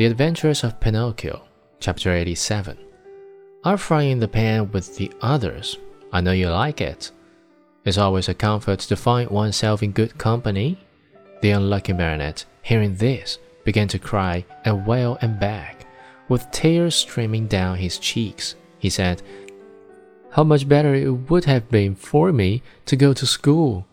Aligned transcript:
The 0.00 0.06
Adventures 0.06 0.64
of 0.64 0.80
Pinocchio, 0.80 1.42
Chapter 1.78 2.10
87. 2.10 2.78
Are 3.64 3.76
frying 3.76 4.18
the 4.18 4.28
pan 4.28 4.72
with 4.72 4.96
the 4.96 5.12
others. 5.20 5.76
I 6.10 6.22
know 6.22 6.32
you 6.32 6.48
like 6.48 6.80
it. 6.80 7.10
It's 7.84 7.98
always 7.98 8.26
a 8.26 8.32
comfort 8.32 8.78
to 8.78 8.96
find 8.96 9.28
oneself 9.28 9.82
in 9.82 9.92
good 9.92 10.16
company. 10.16 10.78
The 11.42 11.50
unlucky 11.50 11.92
marionette, 11.92 12.46
hearing 12.62 12.94
this, 12.94 13.36
began 13.62 13.88
to 13.88 13.98
cry 13.98 14.46
and 14.64 14.86
wail 14.86 15.18
and 15.20 15.38
beg. 15.38 15.84
With 16.30 16.50
tears 16.50 16.94
streaming 16.94 17.46
down 17.46 17.76
his 17.76 17.98
cheeks, 17.98 18.54
he 18.78 18.88
said, 18.88 19.20
How 20.30 20.44
much 20.44 20.66
better 20.66 20.94
it 20.94 21.10
would 21.28 21.44
have 21.44 21.68
been 21.68 21.94
for 21.94 22.32
me 22.32 22.62
to 22.86 22.96
go 22.96 23.12
to 23.12 23.26
school. 23.26 23.86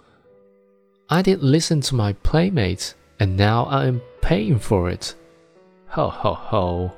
I 1.10 1.22
did 1.22 1.44
listen 1.44 1.82
to 1.82 1.96
my 1.96 2.14
playmates, 2.14 2.96
and 3.20 3.36
now 3.36 3.66
I 3.66 3.88
am 3.88 4.02
paying 4.22 4.58
for 4.58 4.90
it. 4.90 5.14
Ho 5.90 6.10
ho 6.10 6.34
ho. 6.34 6.92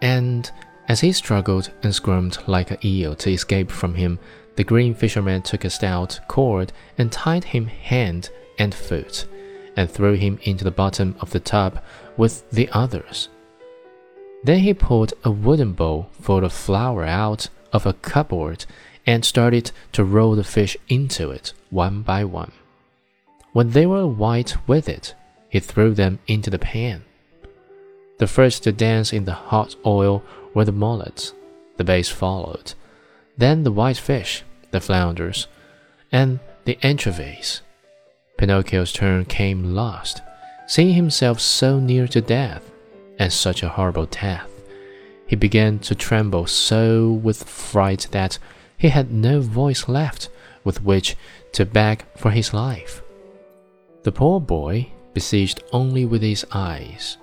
And 0.00 0.50
as 0.88 1.00
he 1.00 1.12
struggled 1.12 1.70
and 1.82 1.94
squirmed 1.94 2.38
like 2.46 2.70
an 2.70 2.78
eel 2.84 3.14
to 3.16 3.30
escape 3.30 3.70
from 3.70 3.94
him, 3.94 4.18
the 4.56 4.64
green 4.64 4.94
fisherman 4.94 5.42
took 5.42 5.64
a 5.64 5.70
stout 5.70 6.20
cord 6.28 6.72
and 6.98 7.10
tied 7.10 7.44
him 7.44 7.66
hand 7.66 8.30
and 8.58 8.74
foot, 8.74 9.26
and 9.76 9.90
threw 9.90 10.14
him 10.14 10.38
into 10.42 10.64
the 10.64 10.70
bottom 10.70 11.16
of 11.20 11.30
the 11.30 11.40
tub 11.40 11.82
with 12.16 12.48
the 12.50 12.68
others. 12.72 13.28
Then 14.44 14.60
he 14.60 14.74
pulled 14.74 15.14
a 15.24 15.30
wooden 15.30 15.72
bowl 15.72 16.10
full 16.20 16.44
of 16.44 16.52
flour 16.52 17.04
out 17.04 17.48
of 17.72 17.86
a 17.86 17.94
cupboard 17.94 18.66
and 19.06 19.24
started 19.24 19.70
to 19.92 20.04
roll 20.04 20.34
the 20.34 20.44
fish 20.44 20.76
into 20.88 21.30
it 21.30 21.52
one 21.70 22.02
by 22.02 22.24
one. 22.24 22.52
When 23.52 23.70
they 23.70 23.86
were 23.86 24.06
white 24.06 24.56
with 24.68 24.88
it, 24.88 25.14
he 25.48 25.60
threw 25.60 25.94
them 25.94 26.18
into 26.26 26.50
the 26.50 26.58
pan. 26.58 27.04
The 28.18 28.26
first 28.26 28.62
to 28.64 28.72
dance 28.72 29.12
in 29.12 29.24
the 29.24 29.32
hot 29.32 29.74
oil 29.84 30.22
were 30.54 30.64
the 30.64 30.72
mullets. 30.72 31.34
The 31.76 31.84
bass 31.84 32.08
followed. 32.08 32.74
Then 33.36 33.64
the 33.64 33.72
white 33.72 33.96
fish, 33.96 34.44
the 34.70 34.80
flounders, 34.80 35.48
and 36.12 36.38
the 36.64 36.78
anchovies. 36.82 37.62
Pinocchio's 38.38 38.92
turn 38.92 39.24
came 39.24 39.74
last. 39.74 40.22
Seeing 40.66 40.94
himself 40.94 41.40
so 41.40 41.78
near 41.78 42.06
to 42.08 42.20
death, 42.20 42.70
and 43.18 43.32
such 43.32 43.62
a 43.62 43.68
horrible 43.68 44.06
death, 44.06 44.50
he 45.26 45.36
began 45.36 45.78
to 45.80 45.94
tremble 45.94 46.46
so 46.46 47.10
with 47.10 47.44
fright 47.44 48.08
that 48.12 48.38
he 48.76 48.88
had 48.88 49.12
no 49.12 49.40
voice 49.40 49.88
left 49.88 50.28
with 50.64 50.82
which 50.82 51.16
to 51.52 51.64
beg 51.64 52.04
for 52.16 52.30
his 52.30 52.54
life. 52.54 53.02
The 54.02 54.12
poor 54.12 54.40
boy, 54.40 54.88
besieged 55.12 55.62
only 55.72 56.04
with 56.04 56.22
his 56.22 56.44
eyes, 56.52 57.16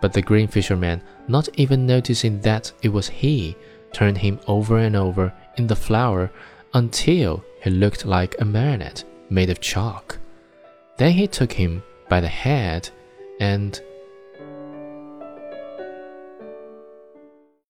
but 0.00 0.12
the 0.12 0.22
green 0.22 0.48
fisherman, 0.48 1.02
not 1.28 1.48
even 1.54 1.86
noticing 1.86 2.40
that 2.40 2.72
it 2.82 2.88
was 2.88 3.08
he, 3.08 3.56
turned 3.92 4.18
him 4.18 4.38
over 4.46 4.78
and 4.78 4.94
over 4.96 5.32
in 5.56 5.66
the 5.66 5.76
flour 5.76 6.30
until 6.74 7.42
he 7.62 7.70
looked 7.70 8.04
like 8.04 8.34
a 8.38 8.44
marionette 8.44 9.04
made 9.30 9.50
of 9.50 9.60
chalk. 9.60 10.18
Then 10.98 11.12
he 11.12 11.26
took 11.26 11.52
him 11.52 11.82
by 12.08 12.20
the 12.20 12.28
head 12.28 12.88
and 13.40 13.80